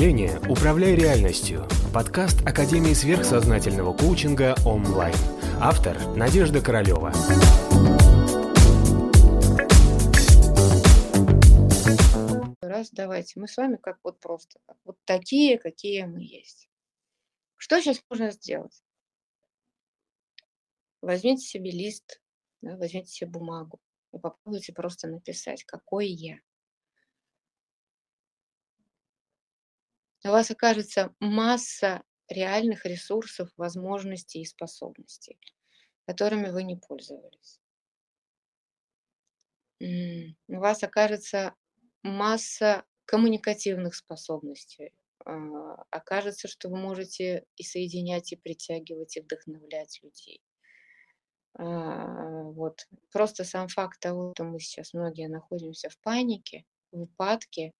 мышления 0.00 0.40
«Управляй 0.48 0.94
реальностью»– 0.94 1.68
подкаст 1.92 2.40
Академии 2.46 2.94
сверхсознательного 2.94 3.94
коучинга 3.94 4.54
онлайн. 4.64 5.14
Автор– 5.60 5.94
Надежда 6.16 6.62
Королева. 6.62 7.12
Раз, 12.62 12.88
давайте, 12.92 13.38
мы 13.38 13.46
с 13.46 13.58
вами 13.58 13.76
как 13.76 13.98
вот 14.02 14.18
просто, 14.20 14.58
вот 14.86 14.96
такие, 15.04 15.58
какие 15.58 16.04
мы 16.04 16.22
есть. 16.22 16.70
Что 17.58 17.78
сейчас 17.82 18.02
можно 18.08 18.30
сделать? 18.30 18.82
Возьмите 21.02 21.42
себе 21.42 21.70
лист, 21.72 22.22
да, 22.62 22.78
возьмите 22.78 23.10
себе 23.10 23.28
бумагу 23.28 23.78
и 24.14 24.18
попробуйте 24.18 24.72
просто 24.72 25.08
написать, 25.08 25.64
какой 25.64 26.08
я. 26.08 26.38
У 30.24 30.32
вас 30.32 30.50
окажется 30.50 31.14
масса 31.20 32.02
реальных 32.28 32.86
ресурсов, 32.86 33.50
возможностей 33.56 34.42
и 34.42 34.46
способностей, 34.46 35.38
которыми 36.06 36.50
вы 36.50 36.62
не 36.62 36.76
пользовались. 36.76 37.60
У 39.80 40.58
вас 40.58 40.82
окажется 40.82 41.54
масса 42.02 42.84
коммуникативных 43.06 43.94
способностей. 43.94 44.92
А, 45.24 45.74
окажется, 45.90 46.48
что 46.48 46.68
вы 46.68 46.76
можете 46.78 47.44
и 47.56 47.62
соединять, 47.62 48.32
и 48.32 48.36
притягивать, 48.36 49.16
и 49.16 49.20
вдохновлять 49.20 50.00
людей. 50.02 50.42
А, 51.54 52.42
вот. 52.44 52.86
Просто 53.10 53.44
сам 53.44 53.68
факт 53.68 54.00
того, 54.00 54.32
что 54.34 54.44
мы 54.44 54.60
сейчас 54.60 54.92
многие 54.94 55.28
находимся 55.28 55.88
в 55.88 55.98
панике, 55.98 56.64
в 56.92 57.02
упадке, 57.02 57.72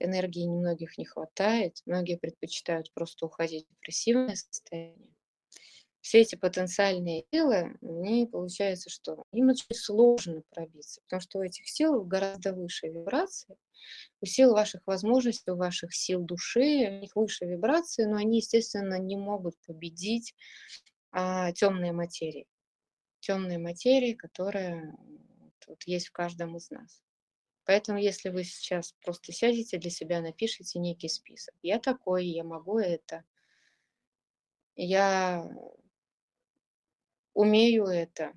энергии 0.00 0.42
немногих 0.42 0.98
не 0.98 1.04
хватает, 1.04 1.82
многие 1.86 2.16
предпочитают 2.16 2.92
просто 2.92 3.26
уходить 3.26 3.66
в 3.66 3.70
депрессивное 3.74 4.36
состояние. 4.36 5.14
Все 6.00 6.20
эти 6.20 6.36
потенциальные 6.36 7.24
силы, 7.32 7.76
они 7.82 8.26
получается, 8.26 8.88
что 8.88 9.24
им 9.32 9.48
очень 9.48 9.74
сложно 9.74 10.42
пробиться, 10.50 11.00
потому 11.02 11.20
что 11.20 11.38
у 11.38 11.42
этих 11.42 11.68
сил 11.68 12.04
гораздо 12.04 12.54
выше 12.54 12.88
вибрации, 12.88 13.56
у 14.20 14.26
сил 14.26 14.52
ваших 14.52 14.86
возможностей, 14.86 15.50
у 15.50 15.56
ваших 15.56 15.94
сил 15.94 16.22
души, 16.22 16.86
у 16.88 17.00
них 17.00 17.16
выше 17.16 17.44
вибрации, 17.44 18.04
но 18.04 18.16
они, 18.16 18.38
естественно, 18.38 18.98
не 18.98 19.16
могут 19.16 19.54
победить 19.66 20.34
а, 21.10 21.52
темные 21.52 21.92
материи. 21.92 22.46
Темные 23.20 23.58
материи, 23.58 24.14
которые 24.14 24.94
вот, 25.66 25.82
есть 25.84 26.08
в 26.08 26.12
каждом 26.12 26.56
из 26.56 26.70
нас. 26.70 27.02
Поэтому, 27.68 27.98
если 27.98 28.30
вы 28.30 28.44
сейчас 28.44 28.94
просто 29.04 29.30
сядете 29.30 29.76
для 29.76 29.90
себя, 29.90 30.22
напишите 30.22 30.78
некий 30.78 31.10
список. 31.10 31.54
Я 31.60 31.78
такой, 31.78 32.24
я 32.24 32.42
могу 32.42 32.78
это. 32.78 33.24
Я 34.74 35.46
умею 37.34 37.84
это. 37.84 38.32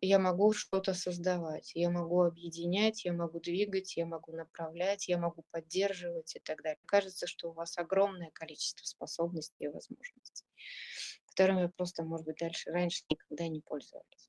Я 0.00 0.18
могу 0.18 0.52
что-то 0.52 0.92
создавать, 0.92 1.70
я 1.76 1.88
могу 1.88 2.22
объединять, 2.22 3.04
я 3.04 3.12
могу 3.12 3.38
двигать, 3.38 3.96
я 3.96 4.06
могу 4.06 4.32
направлять, 4.32 5.06
я 5.06 5.18
могу 5.18 5.44
поддерживать 5.52 6.34
и 6.34 6.40
так 6.40 6.60
далее. 6.64 6.80
Кажется, 6.86 7.28
что 7.28 7.50
у 7.50 7.52
вас 7.52 7.78
огромное 7.78 8.32
количество 8.32 8.84
способностей 8.84 9.66
и 9.66 9.68
возможностей, 9.68 10.46
которыми 11.26 11.68
просто, 11.68 12.02
может 12.02 12.26
быть, 12.26 12.38
дальше 12.38 12.72
раньше 12.72 13.04
никогда 13.08 13.46
не 13.46 13.60
пользовались. 13.60 14.27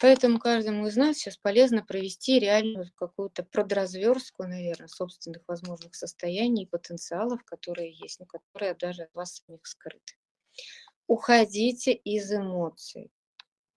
Поэтому 0.00 0.38
каждому 0.38 0.86
из 0.86 0.96
нас 0.96 1.18
сейчас 1.18 1.36
полезно 1.36 1.84
провести 1.84 2.38
реальную 2.38 2.90
какую-то 2.94 3.44
продразверстку, 3.44 4.44
наверное, 4.44 4.88
собственных 4.88 5.42
возможных 5.46 5.94
состояний 5.94 6.64
и 6.64 6.68
потенциалов, 6.68 7.44
которые 7.44 7.92
есть, 7.92 8.18
но 8.20 8.26
которые 8.26 8.74
даже 8.74 9.04
от 9.04 9.14
вас 9.14 9.42
самих 9.46 9.66
скрыты. 9.66 10.14
Уходите 11.06 11.92
из 11.92 12.32
эмоций. 12.32 13.10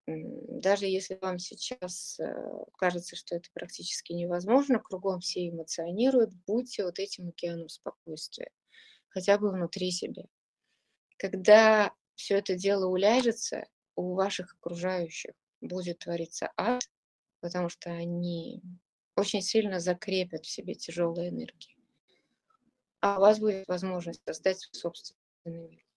Даже 0.08 0.86
если 0.86 1.20
вам 1.22 1.38
сейчас 1.38 2.18
э, 2.20 2.34
кажется, 2.78 3.18
что 3.18 3.36
это 3.36 3.50
практически 3.54 4.14
невозможно, 4.14 4.80
кругом 4.80 5.20
все 5.20 5.50
эмоционируют, 5.50 6.34
будьте 6.46 6.86
вот 6.86 6.98
этим 6.98 7.28
океаном 7.28 7.68
спокойствия, 7.68 8.50
хотя 9.10 9.38
бы 9.38 9.52
внутри 9.52 9.92
себя. 9.92 10.24
Когда 11.18 11.92
все 12.16 12.38
это 12.38 12.56
дело 12.56 12.86
уляжется 12.86 13.66
у 13.96 14.14
ваших 14.14 14.56
окружающих, 14.56 15.34
будет 15.62 16.00
твориться 16.00 16.52
ад, 16.58 16.82
потому 17.42 17.70
что 17.70 17.90
они 17.92 18.62
очень 19.16 19.42
сильно 19.42 19.80
закрепят 19.80 20.46
в 20.46 20.50
себе 20.50 20.76
тяжелые 20.76 21.30
энергии. 21.30 21.78
А 23.00 23.18
у 23.18 23.22
вас 23.22 23.40
будет 23.40 23.68
возможность 23.68 24.22
создать 24.26 24.60
свой 24.60 24.74
собственный 24.74 25.70
мир. 25.70 25.88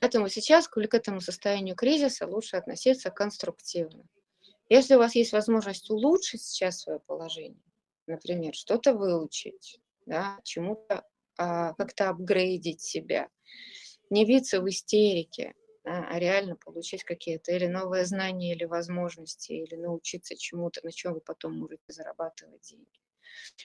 Поэтому 0.00 0.28
сейчас 0.28 0.68
к 0.68 0.76
этому 0.78 1.20
состоянию 1.20 1.74
кризиса 1.74 2.26
лучше 2.26 2.56
относиться 2.56 3.10
конструктивно. 3.10 4.04
Если 4.68 4.94
у 4.94 4.98
вас 4.98 5.14
есть 5.14 5.32
возможность 5.32 5.90
улучшить 5.90 6.42
сейчас 6.42 6.80
свое 6.80 7.00
положение, 7.00 7.62
например, 8.06 8.54
что-то 8.54 8.94
выучить, 8.94 9.80
да, 10.06 10.38
чему-то 10.44 11.04
а, 11.36 11.74
как-то 11.74 12.10
апгрейдить 12.10 12.80
себя, 12.80 13.28
не 14.10 14.24
биться 14.24 14.60
в 14.60 14.68
истерике, 14.68 15.54
а 15.84 16.18
реально 16.18 16.56
получить 16.56 17.04
какие-то 17.04 17.52
или 17.52 17.66
новые 17.66 18.06
знания, 18.06 18.54
или 18.54 18.64
возможности, 18.64 19.52
или 19.52 19.76
научиться 19.76 20.36
чему-то, 20.36 20.80
на 20.82 20.92
чем 20.92 21.14
вы 21.14 21.20
потом 21.20 21.58
можете 21.58 21.84
зарабатывать 21.88 22.62
деньги. 22.62 23.00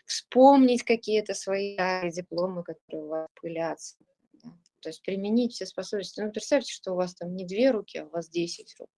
Вспомнить 0.06 0.84
какие-то 0.84 1.34
свои 1.34 1.78
дипломы, 2.12 2.63
которые 2.63 3.06
у 3.06 3.07
вас 3.07 3.30
пылятся. 3.35 3.96
Да? 4.34 4.50
То 4.81 4.90
есть 4.90 5.02
применить 5.03 5.53
все 5.53 5.66
способности. 5.66 6.19
Ну, 6.22 6.31
представьте, 6.31 6.74
что 6.74 6.94
у 6.94 6.96
вас 6.96 7.16
там 7.16 7.35
не 7.35 7.46
две 7.46 7.72
руки, 7.72 7.97
а 8.00 8.06
у 8.06 8.09
вас 8.09 8.30
десять 8.30 8.75
рук. 8.80 8.90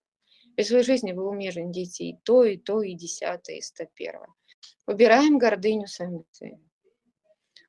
И 0.57 0.63
в 0.63 0.67
своей 0.67 0.83
жизни 0.83 1.11
вы 1.11 1.27
умеете 1.27 2.05
и 2.05 2.17
то, 2.23 2.43
и 2.43 2.57
то, 2.57 2.81
и 2.81 2.93
десятое, 2.93 3.57
и 3.57 3.61
сто 3.61 3.85
первое. 3.93 4.29
Убираем 4.87 5.37
гордыню 5.37 5.87
с 5.87 5.99
амбициями. 5.99 6.67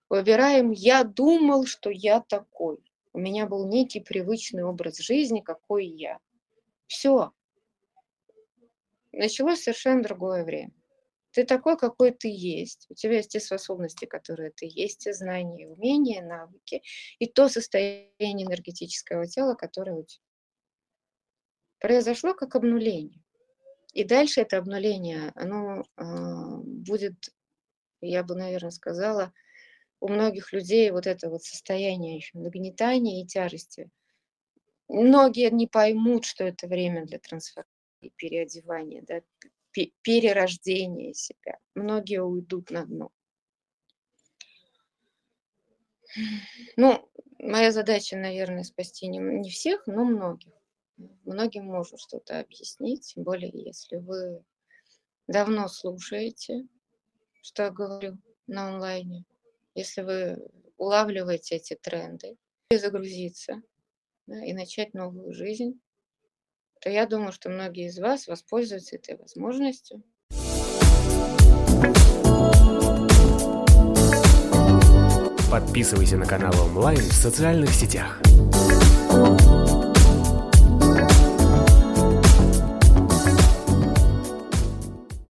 Выбираем 0.08 0.72
«я 0.72 1.04
думал, 1.04 1.66
что 1.66 1.90
я 1.90 2.20
такой». 2.20 2.78
У 3.12 3.18
меня 3.18 3.46
был 3.46 3.68
некий 3.68 4.00
привычный 4.00 4.64
образ 4.64 4.98
жизни, 4.98 5.40
какой 5.40 5.86
я. 5.86 6.18
Все. 6.86 7.32
Началось 9.12 9.62
совершенно 9.62 10.02
другое 10.02 10.44
время. 10.44 10.72
Ты 11.32 11.44
такой, 11.44 11.78
какой 11.78 12.12
ты 12.12 12.28
есть. 12.28 12.86
У 12.90 12.94
тебя 12.94 13.16
есть 13.16 13.30
те 13.30 13.40
способности, 13.40 14.04
которые 14.04 14.50
ты 14.50 14.66
есть, 14.68 15.00
те 15.00 15.14
знания, 15.14 15.66
умения, 15.66 16.22
навыки 16.22 16.82
и 17.18 17.26
то 17.26 17.48
состояние 17.48 18.46
энергетического 18.46 19.26
тела, 19.26 19.54
которое 19.54 19.96
у 19.96 20.04
тебя. 20.04 20.24
Произошло 21.80 22.34
как 22.34 22.54
обнуление. 22.54 23.22
И 23.92 24.04
дальше 24.04 24.40
это 24.40 24.58
обнуление, 24.58 25.32
оно 25.34 25.82
э, 25.82 26.04
будет, 26.64 27.14
я 28.00 28.22
бы, 28.22 28.34
наверное, 28.34 28.70
сказала, 28.70 29.32
у 30.02 30.08
многих 30.08 30.52
людей 30.52 30.90
вот 30.90 31.06
это 31.06 31.30
вот 31.30 31.44
состояние 31.44 32.16
еще 32.16 32.36
нагнетания 32.36 33.22
и 33.22 33.26
тяжести. 33.26 33.88
Многие 34.88 35.48
не 35.52 35.68
поймут, 35.68 36.24
что 36.24 36.42
это 36.42 36.66
время 36.66 37.06
для 37.06 37.20
трансформации, 37.20 38.12
переодевания, 38.16 39.04
да, 39.06 39.22
перерождения 40.02 41.12
себя. 41.12 41.58
Многие 41.76 42.20
уйдут 42.20 42.72
на 42.72 42.84
дно. 42.84 43.12
Ну, 46.76 47.08
моя 47.38 47.70
задача, 47.70 48.16
наверное, 48.16 48.64
спасти 48.64 49.06
не, 49.06 49.19
не 49.19 49.50
всех, 49.50 49.86
но 49.86 50.04
многих. 50.04 50.52
Многим 51.24 51.66
можно 51.66 51.96
что-то 51.96 52.40
объяснить, 52.40 53.14
тем 53.14 53.22
более, 53.22 53.52
если 53.54 53.98
вы 53.98 54.42
давно 55.28 55.69
слушаете, 55.69 56.66
что 57.40 57.62
я 57.62 57.70
говорю 57.70 58.19
на 58.49 58.69
онлайне, 58.69 59.25
если 59.74 60.02
вы 60.02 60.38
улавливаете 60.76 61.56
эти 61.56 61.74
тренды, 61.74 62.36
загрузиться 62.70 63.62
да, 64.26 64.44
и 64.44 64.52
начать 64.52 64.94
новую 64.94 65.32
жизнь, 65.32 65.80
то 66.80 66.90
я 66.90 67.06
думаю, 67.06 67.32
что 67.32 67.50
многие 67.50 67.86
из 67.86 67.98
вас 67.98 68.26
воспользуются 68.26 68.96
этой 68.96 69.16
возможностью. 69.16 70.02
Подписывайся 75.50 76.16
на 76.16 76.26
канал 76.26 76.54
онлайн 76.64 76.98
в 76.98 77.12
социальных 77.12 77.70
сетях. 77.70 78.20